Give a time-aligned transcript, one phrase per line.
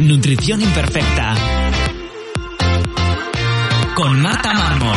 [0.00, 1.34] Nutrición Imperfecta.
[3.94, 4.96] Con Marta Mármol.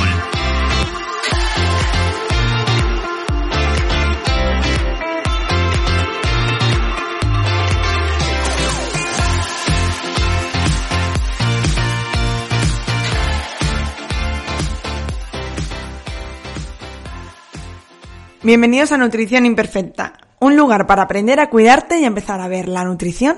[18.42, 22.86] Bienvenidos a Nutrición Imperfecta, un lugar para aprender a cuidarte y empezar a ver la
[22.86, 23.38] nutrición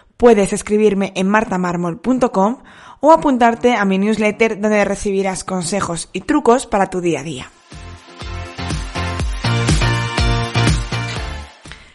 [0.17, 2.57] puedes escribirme en martamarmol.com
[2.99, 7.51] o apuntarte a mi newsletter donde recibirás consejos y trucos para tu día a día.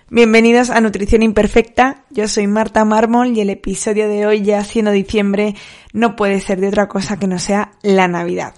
[0.08, 4.92] Bienvenidos a Nutrición Imperfecta, yo soy Marta Mármol y el episodio de hoy, ya siendo
[4.92, 5.56] diciembre,
[5.92, 8.54] no puede ser de otra cosa que no sea la Navidad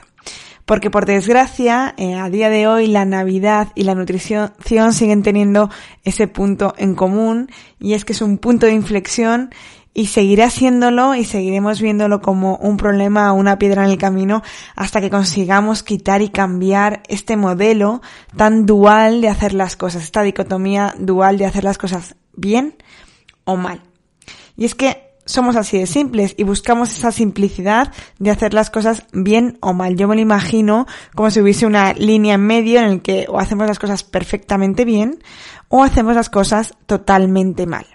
[0.68, 4.52] porque por desgracia, eh, a día de hoy la Navidad y la nutrición
[4.92, 5.70] siguen teniendo
[6.04, 9.48] ese punto en común y es que es un punto de inflexión
[9.94, 14.42] y seguirá siéndolo y seguiremos viéndolo como un problema, una piedra en el camino
[14.76, 18.02] hasta que consigamos quitar y cambiar este modelo
[18.36, 22.76] tan dual de hacer las cosas, esta dicotomía dual de hacer las cosas bien
[23.44, 23.80] o mal.
[24.54, 29.04] Y es que somos así de simples y buscamos esa simplicidad de hacer las cosas
[29.12, 29.94] bien o mal.
[29.94, 33.38] Yo me lo imagino como si hubiese una línea en medio en el que o
[33.38, 35.22] hacemos las cosas perfectamente bien
[35.68, 37.86] o hacemos las cosas totalmente mal.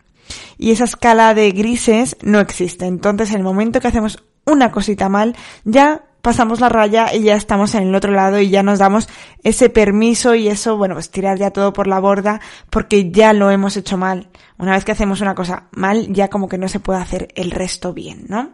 [0.59, 2.85] Y esa escala de grises no existe.
[2.85, 7.35] Entonces, en el momento que hacemos una cosita mal, ya pasamos la raya y ya
[7.35, 9.09] estamos en el otro lado y ya nos damos
[9.43, 12.39] ese permiso y eso, bueno, pues tirar ya todo por la borda
[12.69, 14.29] porque ya lo hemos hecho mal.
[14.57, 17.51] Una vez que hacemos una cosa mal, ya como que no se puede hacer el
[17.51, 18.51] resto bien, ¿no?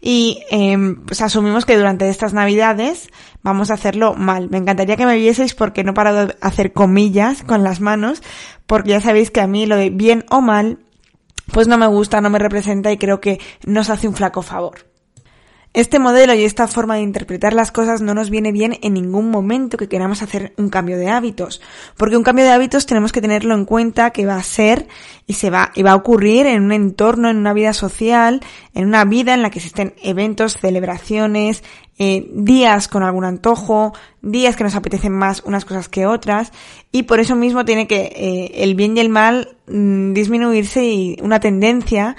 [0.00, 3.08] Y em, pues asumimos que durante estas navidades
[3.42, 4.48] vamos a hacerlo mal.
[4.48, 8.22] Me encantaría que me vieseis porque no paro de hacer comillas con las manos,
[8.68, 10.78] porque ya sabéis que a mí lo de bien o mal,
[11.52, 14.89] pues no me gusta, no me representa y creo que nos hace un flaco favor.
[15.72, 19.30] Este modelo y esta forma de interpretar las cosas no nos viene bien en ningún
[19.30, 21.60] momento que queramos hacer un cambio de hábitos,
[21.96, 24.88] porque un cambio de hábitos tenemos que tenerlo en cuenta que va a ser
[25.28, 28.40] y se va y va a ocurrir en un entorno, en una vida social,
[28.74, 31.62] en una vida en la que existen eventos, celebraciones,
[32.00, 33.92] eh, días con algún antojo,
[34.22, 36.50] días que nos apetecen más unas cosas que otras,
[36.90, 41.16] y por eso mismo tiene que eh, el bien y el mal mm, disminuirse y
[41.22, 42.16] una tendencia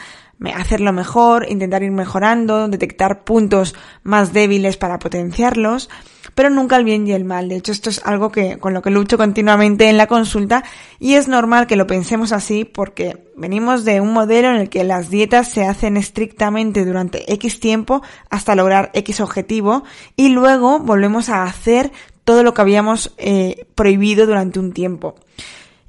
[0.50, 5.90] hacerlo mejor, intentar ir mejorando, detectar puntos más débiles para potenciarlos,
[6.34, 7.50] pero nunca el bien y el mal.
[7.50, 10.64] De hecho, esto es algo que, con lo que lucho continuamente en la consulta
[11.00, 14.84] y es normal que lo pensemos así porque venimos de un modelo en el que
[14.84, 19.84] las dietas se hacen estrictamente durante X tiempo hasta lograr X objetivo
[20.16, 21.92] y luego volvemos a hacer
[22.24, 25.16] todo lo que habíamos eh, prohibido durante un tiempo.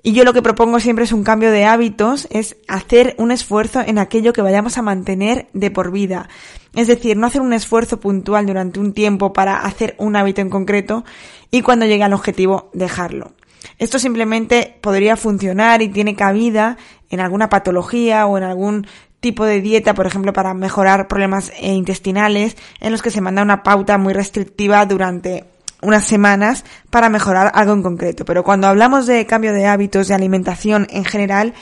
[0.05, 3.81] Y yo lo que propongo siempre es un cambio de hábitos, es hacer un esfuerzo
[3.81, 6.29] en aquello que vayamos a mantener de por vida.
[6.75, 10.51] Es decir, no hacer un esfuerzo puntual durante un tiempo para hacer un hábito en
[10.51, 11.05] concreto
[11.53, 13.35] y cuando llegue al objetivo dejarlo.
[13.79, 18.87] Esto simplemente podría funcionar y tiene cabida en alguna patología o en algún
[19.21, 23.63] tipo de dieta, por ejemplo, para mejorar problemas intestinales, en los que se manda una
[23.63, 25.45] pauta muy restrictiva durante
[25.83, 28.25] unas semanas para mejorar algo en concreto.
[28.25, 31.55] Pero cuando hablamos de cambio de hábitos, de alimentación en general,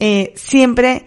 [0.00, 1.06] eh, siempre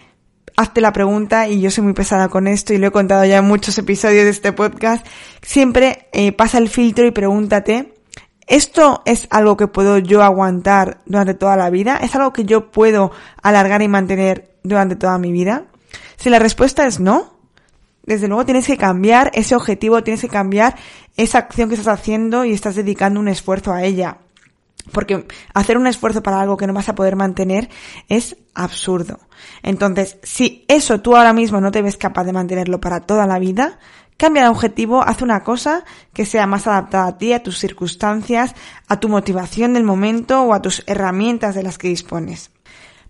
[0.57, 3.37] hazte la pregunta, y yo soy muy pesada con esto y lo he contado ya
[3.37, 5.05] en muchos episodios de este podcast,
[5.43, 7.93] siempre eh, pasa el filtro y pregúntate,
[8.47, 11.99] ¿esto es algo que puedo yo aguantar durante toda la vida?
[12.01, 13.11] ¿Es algo que yo puedo
[13.43, 15.65] alargar y mantener durante toda mi vida?
[16.15, 17.36] Si la respuesta es no,
[18.07, 20.75] desde luego tienes que cambiar ese objetivo, tienes que cambiar
[21.17, 24.17] esa acción que estás haciendo y estás dedicando un esfuerzo a ella.
[24.93, 27.69] Porque hacer un esfuerzo para algo que no vas a poder mantener
[28.07, 29.19] es absurdo.
[29.61, 33.39] Entonces, si eso tú ahora mismo no te ves capaz de mantenerlo para toda la
[33.39, 33.77] vida,
[34.15, 35.83] cambia de objetivo, haz una cosa
[36.13, 38.55] que sea más adaptada a ti, a tus circunstancias,
[38.87, 42.51] a tu motivación del momento o a tus herramientas de las que dispones.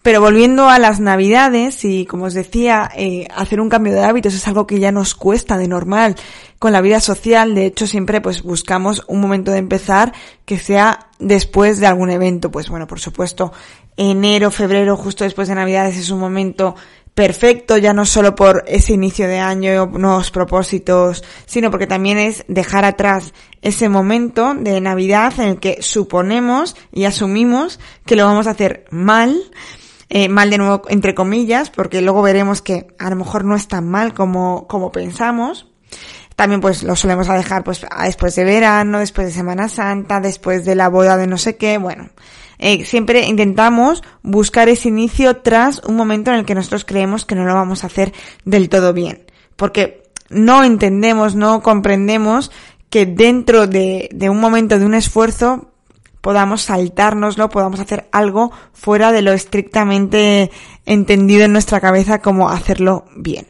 [0.07, 4.33] Pero volviendo a las navidades, y como os decía, eh, hacer un cambio de hábitos
[4.33, 6.15] es algo que ya nos cuesta de normal
[6.59, 7.53] con la vida social.
[7.53, 10.13] De hecho, siempre pues buscamos un momento de empezar
[10.45, 12.49] que sea después de algún evento.
[12.49, 13.51] Pues bueno, por supuesto,
[13.97, 16.75] enero, febrero, justo después de navidades es un momento
[17.13, 22.45] perfecto, ya no solo por ese inicio de año, nuevos propósitos, sino porque también es
[22.47, 28.47] dejar atrás ese momento de Navidad en el que suponemos y asumimos que lo vamos
[28.47, 29.35] a hacer mal,
[30.09, 33.67] eh, mal de nuevo entre comillas, porque luego veremos que a lo mejor no es
[33.67, 35.67] tan mal como, como pensamos.
[36.35, 40.75] También pues lo solemos dejar pues después de verano, después de Semana Santa, después de
[40.75, 42.09] la boda de no sé qué, bueno.
[42.59, 47.35] Eh, siempre intentamos buscar ese inicio tras un momento en el que nosotros creemos que
[47.35, 48.13] no lo vamos a hacer
[48.45, 49.25] del todo bien.
[49.55, 52.51] Porque no entendemos, no comprendemos
[52.89, 55.71] que dentro de, de un momento de un esfuerzo
[56.27, 60.51] podamos saltárnoslo, podamos hacer algo fuera de lo estrictamente
[60.85, 63.47] entendido en nuestra cabeza como hacerlo bien.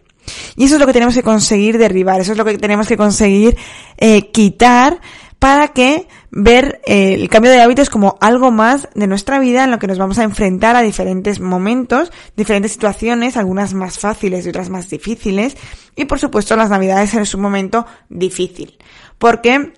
[0.55, 2.95] Y eso es lo que tenemos que conseguir derribar, eso es lo que tenemos que
[2.95, 3.57] conseguir
[3.97, 5.01] eh, quitar
[5.39, 9.71] para que ver eh, el cambio de hábitos como algo más de nuestra vida en
[9.71, 14.49] lo que nos vamos a enfrentar a diferentes momentos, diferentes situaciones, algunas más fáciles y
[14.49, 15.57] otras más difíciles.
[15.95, 18.77] Y por supuesto las navidades es un momento difícil.
[19.17, 19.73] Porque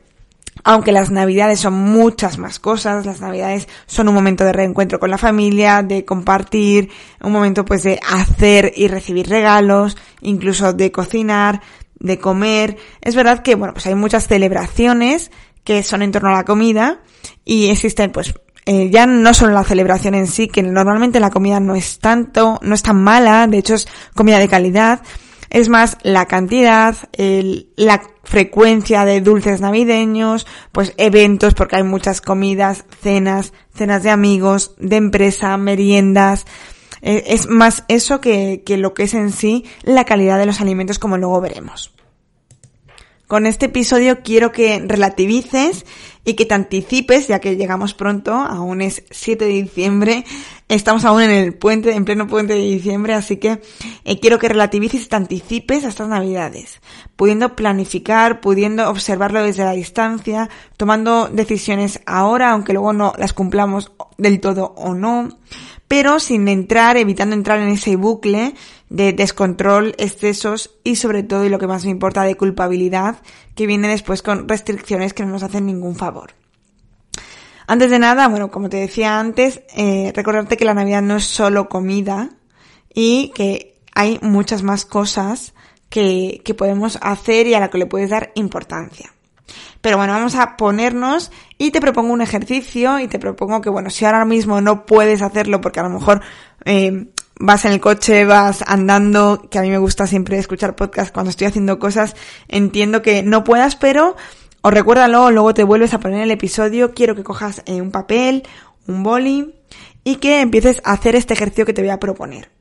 [0.64, 5.10] aunque las navidades son muchas más cosas, las navidades son un momento de reencuentro con
[5.10, 6.90] la familia, de compartir,
[7.22, 11.62] un momento pues de hacer y recibir regalos, incluso de cocinar,
[12.00, 12.78] de comer.
[13.02, 15.32] Es verdad que, bueno, pues hay muchas celebraciones
[15.64, 17.00] que son en torno a la comida
[17.46, 18.34] y existen pues
[18.66, 22.60] eh, ya no solo la celebración en sí, que normalmente la comida no es tanto,
[22.62, 25.02] no es tan mala, de hecho es comida de calidad,
[25.50, 32.22] es más la cantidad, el, la frecuencia de dulces navideños, pues eventos, porque hay muchas
[32.22, 36.46] comidas, cenas, cenas de amigos, de empresa, meriendas,
[37.02, 40.62] eh, es más eso que, que lo que es en sí la calidad de los
[40.62, 41.94] alimentos como luego veremos.
[43.30, 45.86] Con este episodio quiero que relativices
[46.26, 50.26] y que te anticipes, ya que llegamos pronto, aún es 7 de diciembre,
[50.68, 53.62] estamos aún en el puente, en pleno puente de diciembre, así que
[54.04, 56.82] eh, quiero que relativices y te anticipes a estas navidades,
[57.16, 63.92] pudiendo planificar, pudiendo observarlo desde la distancia, tomando decisiones ahora, aunque luego no las cumplamos
[64.18, 65.38] del todo o no,
[65.90, 68.54] pero sin entrar, evitando entrar en ese bucle
[68.90, 73.18] de descontrol, excesos y sobre todo, y lo que más me importa, de culpabilidad,
[73.56, 76.36] que viene después con restricciones que no nos hacen ningún favor.
[77.66, 81.26] Antes de nada, bueno, como te decía antes, eh, recordarte que la Navidad no es
[81.26, 82.30] solo comida
[82.94, 85.56] y que hay muchas más cosas
[85.90, 89.12] que, que podemos hacer y a la que le puedes dar importancia.
[89.82, 93.90] Pero bueno, vamos a ponernos y te propongo un ejercicio y te propongo que, bueno,
[93.90, 96.22] si ahora mismo no puedes hacerlo porque a lo mejor
[96.66, 97.08] eh,
[97.40, 101.30] vas en el coche, vas andando, que a mí me gusta siempre escuchar podcast cuando
[101.30, 102.16] estoy haciendo cosas,
[102.48, 104.16] entiendo que no puedas, pero
[104.62, 108.44] o recuérdalo, luego te vuelves a poner el episodio, quiero que cojas eh, un papel,
[108.88, 109.56] un boli
[110.04, 112.52] y que empieces a hacer este ejercicio que te voy a proponer.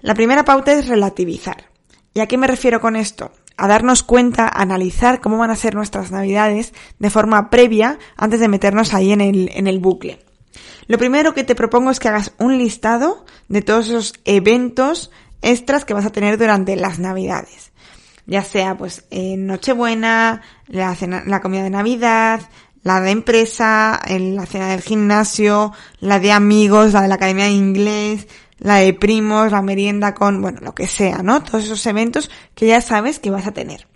[0.00, 1.64] La primera pauta es relativizar.
[2.14, 3.32] ¿Y a qué me refiero con esto?
[3.58, 8.40] A darnos cuenta, a analizar cómo van a ser nuestras navidades de forma previa antes
[8.40, 10.24] de meternos ahí en el, en el bucle.
[10.86, 15.10] Lo primero que te propongo es que hagas un listado de todos esos eventos
[15.42, 17.72] extras que vas a tener durante las navidades.
[18.26, 22.40] Ya sea pues en Nochebuena, la, cena, la comida de Navidad,
[22.82, 27.52] la de empresa, la cena del gimnasio, la de amigos, la de la academia de
[27.52, 28.28] inglés,
[28.58, 31.42] la de primos, la merienda con, bueno, lo que sea, ¿no?
[31.42, 33.86] Todos esos eventos que ya sabes que vas a tener.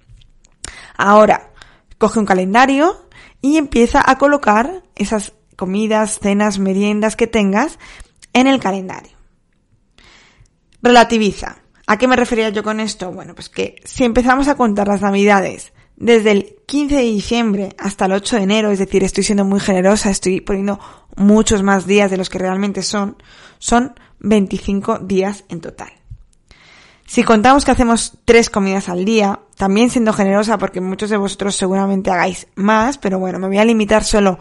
[0.97, 1.51] Ahora,
[1.99, 3.09] coge un calendario
[3.41, 7.79] y empieza a colocar esas comidas, cenas, meriendas que tengas
[8.33, 9.13] en el calendario.
[10.83, 11.59] Relativiza.
[11.87, 13.13] ¿A qué me refería yo con esto?
[13.13, 18.07] Bueno, pues que si empezamos a contar las navidades desde el 15 de diciembre hasta
[18.07, 20.81] el 8 de enero, es decir, estoy siendo muy generosa, estoy poniendo
[21.17, 23.17] muchos más días de los que realmente son,
[23.59, 25.93] son 25 días en total.
[27.07, 31.57] Si contamos que hacemos tres comidas al día, también siendo generosa porque muchos de vosotros
[31.57, 34.39] seguramente hagáis más, pero bueno, me voy a limitar solo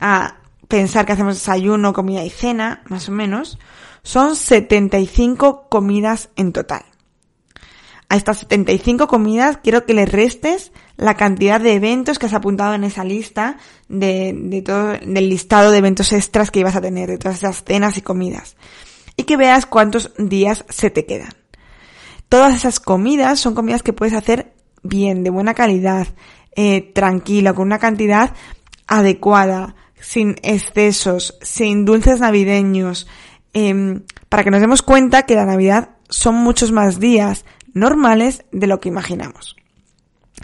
[0.00, 0.36] a
[0.68, 3.58] pensar que hacemos desayuno, comida y cena, más o menos,
[4.02, 6.84] son 75 comidas en total.
[8.08, 12.74] A estas 75 comidas quiero que le restes la cantidad de eventos que has apuntado
[12.74, 13.56] en esa lista
[13.88, 17.96] de, todo, del listado de eventos extras que ibas a tener, de todas esas cenas
[17.96, 18.56] y comidas
[19.20, 21.34] y que veas cuántos días se te quedan.
[22.30, 26.08] Todas esas comidas son comidas que puedes hacer bien, de buena calidad,
[26.56, 28.34] eh, tranquilo, con una cantidad
[28.86, 33.06] adecuada, sin excesos, sin dulces navideños,
[33.52, 38.68] em, para que nos demos cuenta que la Navidad son muchos más días normales de
[38.68, 39.54] lo que imaginamos.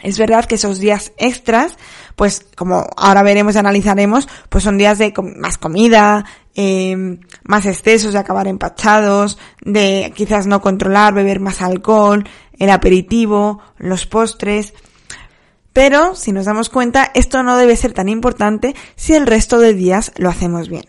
[0.03, 1.77] Es verdad que esos días extras,
[2.17, 6.25] pues como ahora veremos y analizaremos, pues son días de más comida,
[6.55, 13.61] eh, más excesos, de acabar empachados, de quizás no controlar, beber más alcohol, el aperitivo,
[13.79, 14.75] los postres.
[15.73, 19.75] Pero, si nos damos cuenta, esto no debe ser tan importante si el resto de
[19.75, 20.85] días lo hacemos bien.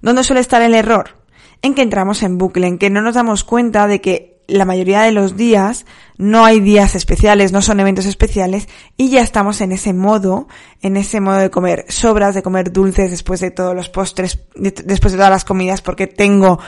[0.00, 1.16] ¿Dónde suele estar el error?
[1.62, 5.02] En que entramos en bucle, en que no nos damos cuenta de que la mayoría
[5.02, 5.86] de los días
[6.18, 10.46] no hay días especiales, no son eventos especiales y ya estamos en ese modo,
[10.82, 15.12] en ese modo de comer sobras, de comer dulces después de todos los postres, después
[15.12, 16.58] de todas las comidas porque tengo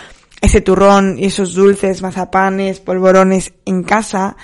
[0.40, 4.36] ese turrón y esos dulces, mazapanes, polvorones en casa.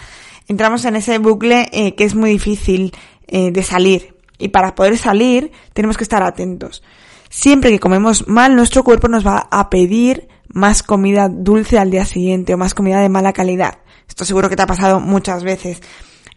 [0.49, 2.93] Entramos en ese bucle eh, que es muy difícil
[3.27, 6.83] eh, de salir y para poder salir tenemos que estar atentos.
[7.29, 12.05] Siempre que comemos mal, nuestro cuerpo nos va a pedir más comida dulce al día
[12.05, 13.79] siguiente o más comida de mala calidad.
[14.09, 15.81] Esto seguro que te ha pasado muchas veces.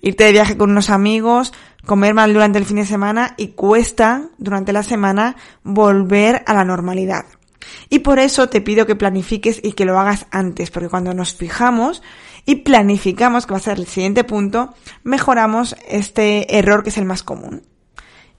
[0.01, 1.53] Irte de viaje con unos amigos,
[1.85, 6.65] comer mal durante el fin de semana y cuesta durante la semana volver a la
[6.65, 7.25] normalidad.
[7.89, 11.33] Y por eso te pido que planifiques y que lo hagas antes, porque cuando nos
[11.33, 12.03] fijamos
[12.45, 17.05] y planificamos, que va a ser el siguiente punto, mejoramos este error que es el
[17.05, 17.63] más común.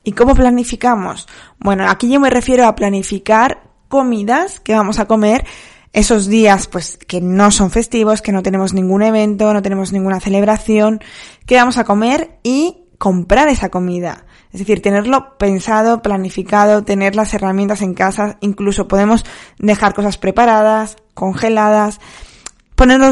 [0.02, 1.26] ¿Y cómo planificamos?
[1.58, 5.44] Bueno, aquí yo me refiero a planificar comidas que vamos a comer
[5.92, 10.18] esos días pues que no son festivos, que no tenemos ningún evento, no tenemos ninguna
[10.18, 11.00] celebración,
[11.46, 14.26] que vamos a comer y comprar esa comida.
[14.52, 19.24] Es decir, tenerlo pensado, planificado, tener las herramientas en casa, incluso podemos
[19.60, 22.00] dejar cosas preparadas, congeladas,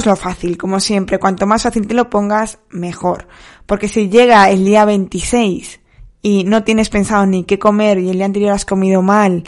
[0.05, 3.29] lo fácil, como siempre, cuanto más fácil te lo pongas, mejor.
[3.67, 5.81] Porque si llega el día 26
[6.23, 9.45] y no tienes pensado ni qué comer y el día anterior has comido mal,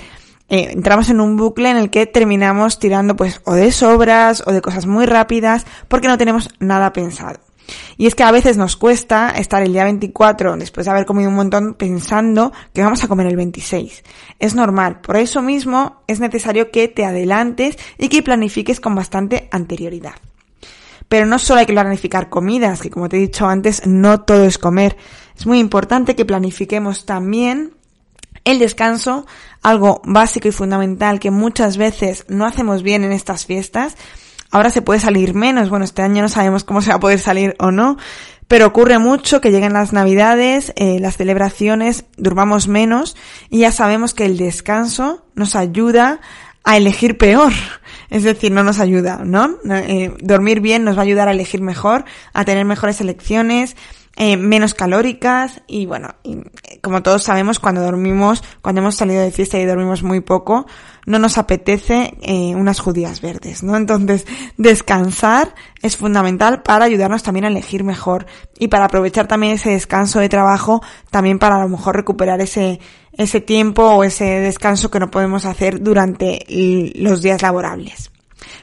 [0.49, 4.53] eh, entramos en un bucle en el que terminamos tirando pues o de sobras o
[4.53, 7.41] de cosas muy rápidas porque no tenemos nada pensado.
[7.97, 11.31] Y es que a veces nos cuesta estar el día 24 después de haber comido
[11.31, 14.03] un montón pensando que vamos a comer el 26.
[14.39, 19.49] Es normal, por eso mismo es necesario que te adelantes y que planifiques con bastante
[19.51, 20.15] anterioridad.
[21.09, 24.45] Pero no solo hay que planificar comidas, que como te he dicho antes, no todo
[24.45, 24.97] es comer.
[25.37, 27.75] Es muy importante que planifiquemos también
[28.45, 29.27] el descanso,
[29.63, 33.97] algo básico y fundamental que muchas veces no hacemos bien en estas fiestas.
[34.51, 37.19] Ahora se puede salir menos, bueno, este año no sabemos cómo se va a poder
[37.19, 37.97] salir o no,
[38.47, 43.17] pero ocurre mucho que lleguen las navidades, eh, las celebraciones, durmamos menos
[43.51, 46.21] y ya sabemos que el descanso nos ayuda
[46.63, 47.53] a elegir peor.
[48.11, 49.57] Es decir, no nos ayuda, ¿no?
[49.69, 53.77] Eh, dormir bien nos va a ayudar a elegir mejor, a tener mejores elecciones,
[54.17, 56.15] eh, menos calóricas y bueno,
[56.83, 60.67] como todos sabemos, cuando dormimos, cuando hemos salido de fiesta y dormimos muy poco,
[61.05, 63.77] no nos apetece eh, unas judías verdes, ¿no?
[63.77, 64.25] Entonces,
[64.57, 70.21] descansar es fundamental para ayudarnos también a elegir mejor y para aprovechar también ese descanso
[70.21, 70.81] de trabajo,
[71.11, 72.79] también para a lo mejor recuperar ese,
[73.15, 76.47] ese tiempo o ese descanso que no podemos hacer durante
[76.95, 78.13] los días laborables.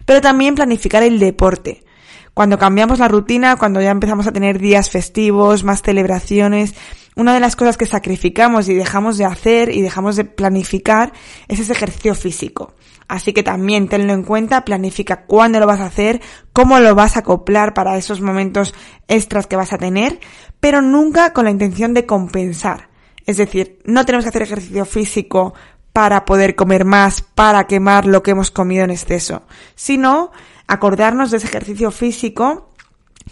[0.06, 1.84] Pero también planificar el deporte
[2.34, 6.76] cuando cambiamos la rutina, cuando ya empezamos a tener días festivos, más celebraciones,
[7.16, 11.12] una de las cosas que sacrificamos y dejamos de hacer y dejamos de planificar
[11.48, 12.74] es ese ejercicio físico.
[13.08, 16.22] Así que también tenlo en cuenta, planifica cuándo lo vas a hacer,
[16.54, 18.74] cómo lo vas a acoplar para esos momentos
[19.10, 20.22] extras que vas a tener,
[20.62, 22.88] pero nunca con la intención de compensar.
[23.26, 25.54] Es decir, no tenemos que hacer ejercicio físico
[25.92, 29.44] para poder comer más, para quemar lo que hemos comido en exceso,
[29.76, 30.32] sino
[30.74, 32.70] acordarnos de ese ejercicio físico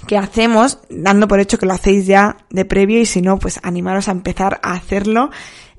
[0.08, 3.60] que hacemos, dando por hecho que lo hacéis ya de previo y si no, pues
[3.63, 5.29] animaros a empezar a hacerlo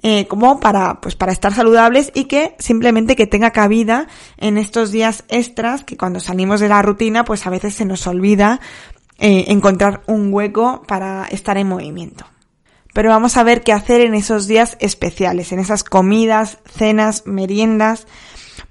[0.02, 4.93] eh, como para, pues para estar saludables y que simplemente que tenga cabida en estos
[4.93, 8.61] días extras que cuando salimos de la rutina, pues a veces se nos olvida
[9.19, 12.25] eh, encontrar un hueco para estar en movimiento.
[12.95, 18.07] Pero vamos a ver qué hacer en esos días especiales, en esas comidas, cenas, meriendas,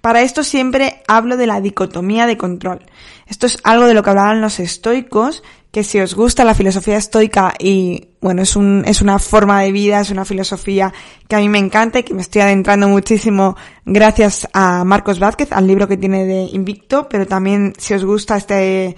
[0.02, 2.86] para esto siempre hablo de la dicotomía de control.
[3.28, 6.98] Esto es algo de lo que hablaban los estoicos, que si os gusta la filosofía
[6.98, 10.94] estoica y bueno, es un, es una forma de vida, es una filosofía
[11.28, 15.52] que a mí me encanta y que me estoy adentrando muchísimo gracias a Marcos Vázquez,
[15.52, 18.96] al libro que tiene de Invicto, pero también si os gusta este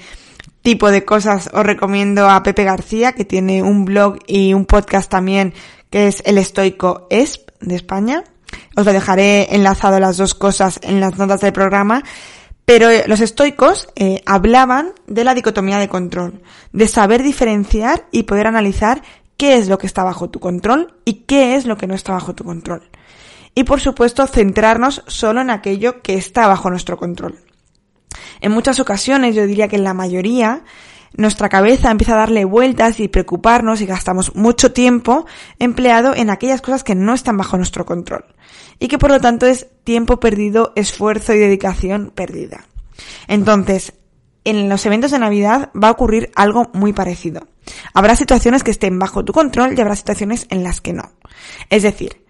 [0.61, 5.09] tipo de cosas os recomiendo a Pepe García, que tiene un blog y un podcast
[5.09, 5.53] también
[5.89, 8.23] que es El Estoico ESP de España.
[8.75, 12.03] Os lo dejaré enlazado las dos cosas en las notas del programa.
[12.65, 18.23] Pero eh, los estoicos eh, hablaban de la dicotomía de control, de saber diferenciar y
[18.23, 19.01] poder analizar
[19.35, 22.13] qué es lo que está bajo tu control y qué es lo que no está
[22.13, 22.89] bajo tu control.
[23.55, 27.39] Y por supuesto centrarnos solo en aquello que está bajo nuestro control.
[28.39, 30.63] En muchas ocasiones, yo diría que en la mayoría,
[31.15, 35.25] nuestra cabeza empieza a darle vueltas y preocuparnos y gastamos mucho tiempo
[35.59, 38.25] empleado en aquellas cosas que no están bajo nuestro control
[38.79, 42.65] y que por lo tanto es tiempo perdido, esfuerzo y dedicación perdida.
[43.27, 43.93] Entonces,
[44.43, 47.47] en los eventos de Navidad va a ocurrir algo muy parecido.
[47.93, 51.11] Habrá situaciones que estén bajo tu control y habrá situaciones en las que no.
[51.69, 52.23] Es decir,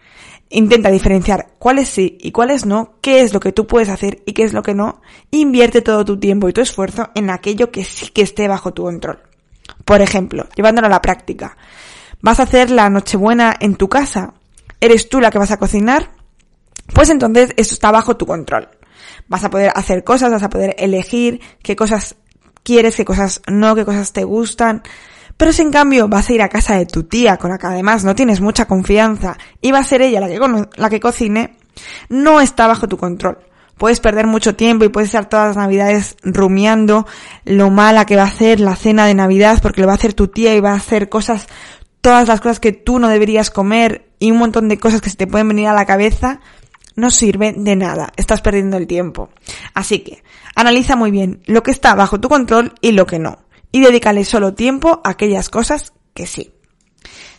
[0.51, 4.33] intenta diferenciar cuáles sí y cuáles no, qué es lo que tú puedes hacer y
[4.33, 7.83] qué es lo que no, invierte todo tu tiempo y tu esfuerzo en aquello que
[7.83, 9.19] sí que esté bajo tu control.
[9.85, 11.57] Por ejemplo, llevándolo a la práctica,
[12.21, 14.33] ¿vas a hacer la Nochebuena en tu casa?
[14.79, 16.11] ¿Eres tú la que vas a cocinar?
[16.93, 18.67] Pues entonces eso está bajo tu control.
[19.27, 22.15] Vas a poder hacer cosas, vas a poder elegir qué cosas
[22.63, 24.83] quieres, qué cosas no, qué cosas te gustan.
[25.37, 27.67] Pero si en cambio vas a ir a casa de tu tía, con la que
[27.67, 30.39] además no tienes mucha confianza, y va a ser ella la que,
[30.75, 31.57] la que cocine,
[32.09, 33.37] no está bajo tu control.
[33.77, 37.07] Puedes perder mucho tiempo y puedes estar todas las navidades rumiando
[37.45, 40.13] lo mala que va a ser la cena de navidad porque lo va a hacer
[40.13, 41.47] tu tía y va a hacer cosas,
[41.99, 45.17] todas las cosas que tú no deberías comer y un montón de cosas que se
[45.17, 46.41] te pueden venir a la cabeza,
[46.95, 49.29] no sirve de nada, estás perdiendo el tiempo.
[49.73, 50.23] Así que,
[50.53, 53.39] analiza muy bien lo que está bajo tu control y lo que no
[53.71, 56.53] y dedícale solo tiempo a aquellas cosas que sí.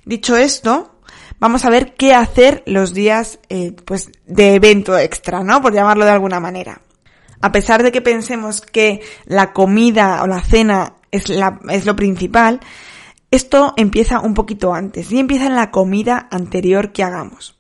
[0.05, 0.99] Dicho esto,
[1.39, 5.61] vamos a ver qué hacer los días eh, pues de evento extra, ¿no?
[5.61, 6.83] Por llamarlo de alguna manera.
[7.41, 11.97] A pesar de que pensemos que la comida o la cena es, la, es lo
[11.97, 12.61] principal,
[13.31, 17.59] esto empieza un poquito antes y empieza en la comida anterior que hagamos.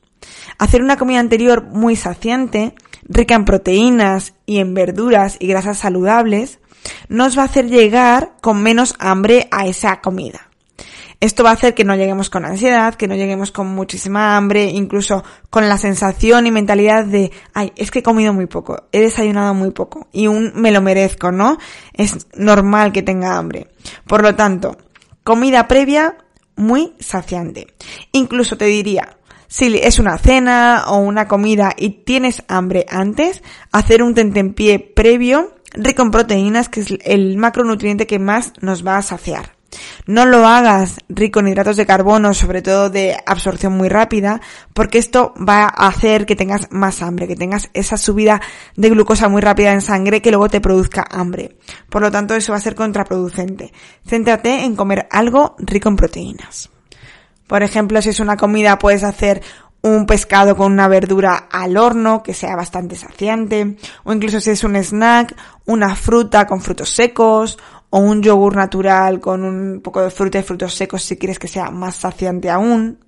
[0.59, 2.75] Hacer una comida anterior muy saciante,
[3.05, 6.61] rica en proteínas y en verduras y grasas saludables,
[7.09, 10.49] nos va a hacer llegar con menos hambre a esa comida.
[11.23, 14.65] Esto va a hacer que no lleguemos con ansiedad, que no lleguemos con muchísima hambre,
[14.65, 19.01] incluso con la sensación y mentalidad de, ay, es que he comido muy poco, he
[19.01, 21.59] desayunado muy poco y un me lo merezco, ¿no?
[21.93, 23.69] Es normal que tenga hambre.
[24.09, 24.77] Por lo tanto,
[25.23, 26.17] comida previa
[26.57, 27.69] muy saciante.
[28.11, 34.03] Incluso te diría, si es una cena o una comida y tienes hambre antes, hacer
[34.03, 39.03] un tentempié previo rico en proteínas, que es el macronutriente que más nos va a
[39.03, 39.57] saciar.
[40.07, 44.41] No lo hagas rico en hidratos de carbono, sobre todo de absorción muy rápida,
[44.75, 48.41] porque esto va a hacer que tengas más hambre, que tengas esa subida
[48.77, 51.57] de glucosa muy rápida en sangre que luego te produzca hambre.
[51.89, 53.73] Por lo tanto, eso va a ser contraproducente.
[54.07, 56.71] Céntrate en comer algo rico en proteínas.
[57.47, 59.43] Por ejemplo, si es una comida, puedes hacer
[59.83, 64.65] un pescado con una verdura al horno que sea bastante saciante, o incluso si es
[64.65, 67.59] un snack, una fruta con frutos secos,
[67.91, 71.47] o un yogur natural con un poco de fruta y frutos secos si quieres que
[71.47, 72.99] sea más saciante aún.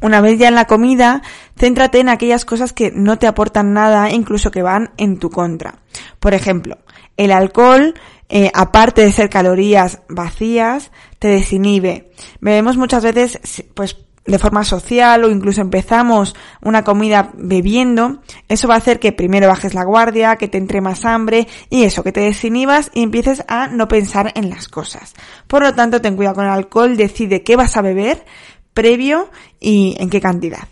[0.00, 1.22] Una vez ya en la comida,
[1.56, 5.80] céntrate en aquellas cosas que no te aportan nada, incluso que van en tu contra.
[6.20, 6.78] Por ejemplo,
[7.16, 7.94] el alcohol,
[8.28, 12.12] eh, aparte de ser calorías vacías, te desinhibe.
[12.40, 13.40] Bebemos muchas veces,
[13.74, 13.96] pues,
[14.28, 19.48] de forma social o incluso empezamos una comida bebiendo, eso va a hacer que primero
[19.48, 23.42] bajes la guardia, que te entre más hambre y eso, que te desinhibas y empieces
[23.48, 25.14] a no pensar en las cosas.
[25.46, 28.26] Por lo tanto, ten cuidado con el alcohol, decide qué vas a beber
[28.74, 30.68] previo y en qué cantidad.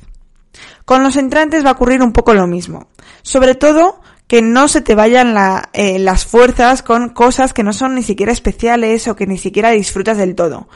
[0.85, 2.88] Con los entrantes va a ocurrir un poco lo mismo.
[3.23, 5.35] Sobre todo, que no se te vayan
[5.73, 9.71] eh, las fuerzas con cosas que no son ni siquiera especiales o que ni siquiera
[9.71, 10.69] disfrutas del todo.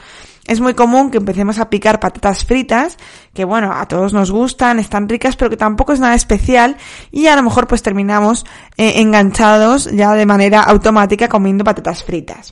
[0.51, 2.97] Es muy común que empecemos a picar patatas fritas,
[3.33, 6.75] que bueno, a todos nos gustan, están ricas, pero que tampoco es nada especial
[7.09, 12.51] y a lo mejor pues terminamos eh, enganchados ya de manera automática comiendo patatas fritas.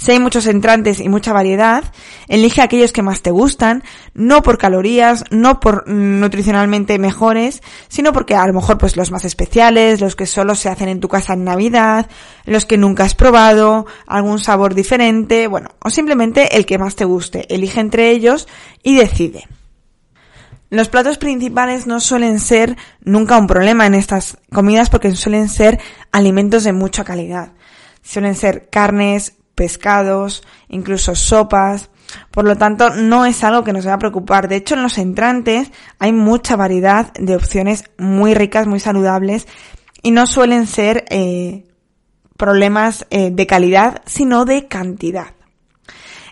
[0.00, 1.84] Si hay muchos entrantes y mucha variedad,
[2.26, 3.84] elige aquellos que más te gustan,
[4.14, 9.26] no por calorías, no por nutricionalmente mejores, sino porque a lo mejor pues los más
[9.26, 12.08] especiales, los que solo se hacen en tu casa en Navidad,
[12.46, 17.04] los que nunca has probado, algún sabor diferente, bueno, o simplemente el que más te
[17.04, 17.44] guste.
[17.54, 18.48] Elige entre ellos
[18.82, 19.48] y decide.
[20.70, 25.78] Los platos principales no suelen ser nunca un problema en estas comidas porque suelen ser
[26.10, 27.52] alimentos de mucha calidad.
[28.02, 31.90] Suelen ser carnes, pescados, incluso sopas.
[32.30, 34.48] Por lo tanto, no es algo que nos va a preocupar.
[34.48, 39.46] De hecho, en los entrantes hay mucha variedad de opciones muy ricas, muy saludables
[40.02, 41.66] y no suelen ser eh,
[42.36, 45.34] problemas eh, de calidad, sino de cantidad.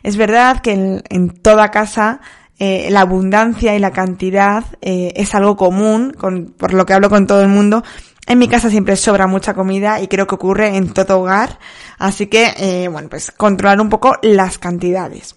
[0.02, 2.20] Es verdad que en, toda casa
[2.58, 6.16] eh, la abundancia y la cantidad es algo común,
[6.56, 7.82] por lo que hablo con todo el mundo,
[8.28, 11.58] en mi casa siempre sobra mucha comida y creo que ocurre en todo hogar,
[11.98, 15.34] así que, eh, bueno, pues controlar un poco las cantidades.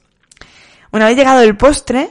[0.91, 2.09] Una vez llegado el postre,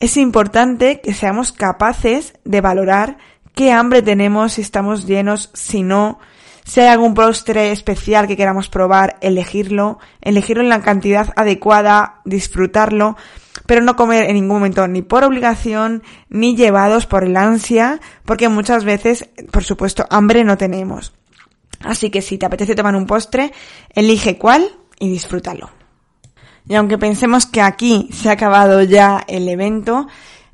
[0.00, 3.18] es importante que seamos capaces de valorar
[3.54, 6.18] qué hambre tenemos, si estamos llenos, si no,
[6.64, 13.16] Si hay algún postre especial que queramos probar, elegirlo, elegirlo en la cantidad adecuada, disfrutarlo,
[13.64, 18.48] pero no comer en ningún momento ni por obligación, ni llevados por el ansia, porque
[18.48, 21.14] muchas veces, por supuesto, hambre no tenemos.
[21.80, 23.52] Así que si te apetece tomar un postre,
[23.94, 25.70] elige cuál y disfrútalo.
[26.68, 30.08] Y aunque pensemos que aquí se ha acabado ya el evento,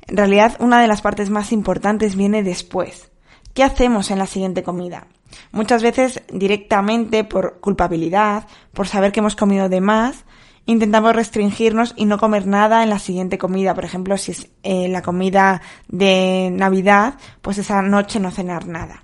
[0.07, 3.09] en realidad una de las partes más importantes viene después.
[3.53, 5.07] ¿Qué hacemos en la siguiente comida?
[5.51, 10.25] Muchas veces directamente por culpabilidad, por saber que hemos comido de más,
[10.65, 13.73] intentamos restringirnos y no comer nada en la siguiente comida.
[13.73, 19.03] Por ejemplo, si es eh, la comida de Navidad, pues esa noche no cenar nada.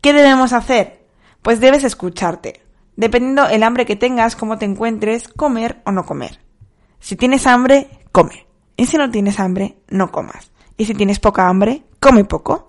[0.00, 1.06] ¿Qué debemos hacer?
[1.42, 2.62] Pues debes escucharte.
[2.96, 6.40] Dependiendo el hambre que tengas, cómo te encuentres, comer o no comer.
[7.00, 8.46] Si tienes hambre, come.
[8.76, 10.52] Y si no tienes hambre, no comas.
[10.76, 12.66] Y si tienes poca hambre, come poco.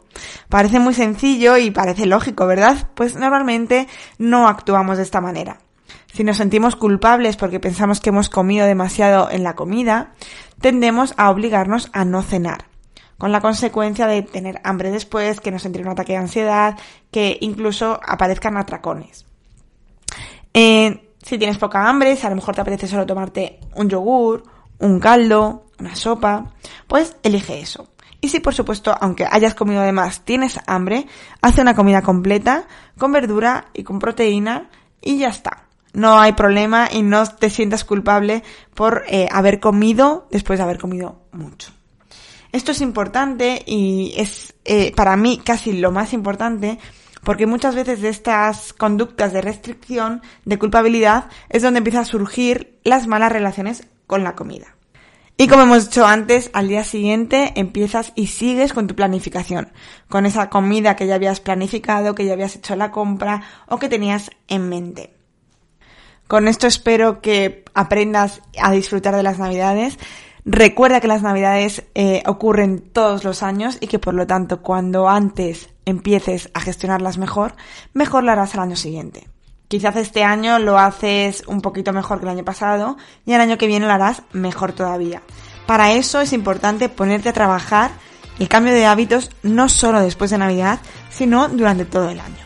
[0.50, 2.90] Parece muy sencillo y parece lógico, ¿verdad?
[2.96, 3.88] Pues normalmente
[4.18, 5.60] no actuamos de esta manera.
[6.14, 10.14] Si nos sentimos culpables porque pensamos que hemos comido demasiado en la comida,
[10.62, 12.66] tendemos a obligarnos a no cenar,
[13.18, 16.78] con la consecuencia de tener hambre después, que nos entre un ataque de ansiedad,
[17.10, 19.26] que incluso aparezcan atracones.
[20.54, 24.44] Eh, si tienes poca hambre, si a lo mejor te apetece solo tomarte un yogur,
[24.78, 26.54] un caldo, una sopa,
[26.88, 27.88] pues elige eso.
[28.22, 31.08] Y si por supuesto, aunque hayas comido además, tienes hambre,
[31.42, 32.68] hace una comida completa,
[33.00, 34.70] con verdura y con proteína,
[35.02, 35.63] y ya está.
[35.94, 40.80] No hay problema y no te sientas culpable por eh, haber comido después de haber
[40.80, 41.72] comido mucho.
[42.52, 46.80] Esto es importante y es eh, para mí casi lo más importante
[47.24, 52.80] porque muchas veces de estas conductas de restricción, de culpabilidad, es donde empiezan a surgir
[52.84, 54.76] las malas relaciones con la comida.
[55.36, 59.72] Y como hemos dicho antes, al día siguiente empiezas y sigues con tu planificación,
[60.08, 63.90] con esa comida que ya habías planificado, que ya habías hecho la compra o que
[63.90, 65.23] tenías en mente.
[66.28, 69.98] Con esto espero que aprendas a disfrutar de las navidades.
[70.46, 75.08] Recuerda que las navidades eh, ocurren todos los años y que por lo tanto cuando
[75.08, 77.56] antes empieces a gestionarlas mejor,
[77.94, 79.28] mejor lo harás el año siguiente.
[79.68, 83.58] Quizás este año lo haces un poquito mejor que el año pasado y el año
[83.58, 85.22] que viene lo harás mejor todavía.
[85.66, 87.92] Para eso es importante ponerte a trabajar
[88.40, 92.43] el cambio de hábitos no solo después de Navidad, sino durante todo el año.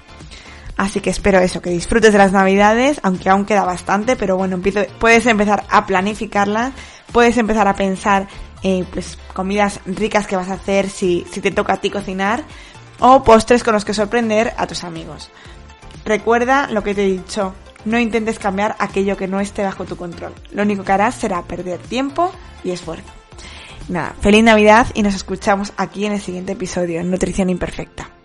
[0.78, 4.62] Así que espero eso, que disfrutes de las Navidades, aunque aún queda bastante, pero bueno,
[5.00, 6.72] puedes empezar a planificarlas,
[7.12, 8.28] puedes empezar a pensar
[8.63, 12.44] eh, pues comidas ricas que vas a hacer si, si te toca a ti cocinar
[13.00, 15.32] o postres con los que sorprender a tus amigos.
[16.06, 17.54] Recuerda lo que te he dicho,
[17.86, 20.34] no intentes cambiar aquello que no esté bajo tu control.
[20.52, 22.32] Lo único que harás será perder tiempo
[22.63, 23.12] y esfuerzo.
[23.90, 28.17] Nada, feliz Navidad y nos escuchamos aquí en el siguiente episodio Nutrición Imperfecta.